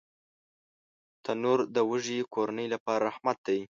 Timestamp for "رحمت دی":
3.09-3.59